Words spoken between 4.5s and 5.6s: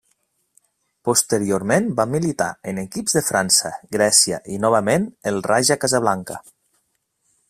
i novament el